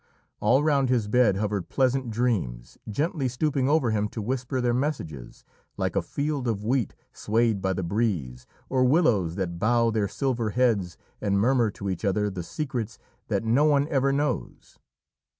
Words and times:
All 0.39 0.63
round 0.63 0.89
his 0.89 1.07
bed 1.07 1.35
hovered 1.35 1.69
pleasant 1.69 2.09
dreams, 2.09 2.75
gently 2.89 3.27
stooping 3.27 3.69
over 3.69 3.91
him 3.91 4.07
to 4.07 4.19
whisper 4.23 4.59
their 4.59 4.73
messages, 4.73 5.45
like 5.77 5.95
a 5.95 6.01
field 6.01 6.47
of 6.47 6.63
wheat 6.63 6.95
swayed 7.13 7.61
by 7.61 7.73
the 7.73 7.83
breeze, 7.83 8.47
or 8.67 8.83
willows 8.83 9.35
that 9.35 9.59
bow 9.59 9.91
their 9.91 10.07
silver 10.07 10.49
heads 10.49 10.97
and 11.21 11.37
murmur 11.39 11.69
to 11.69 11.87
each 11.87 12.03
other 12.03 12.31
the 12.31 12.41
secrets 12.41 12.97
that 13.27 13.43
no 13.43 13.65
one 13.65 13.87
ever 13.89 14.11
knows. 14.11 14.79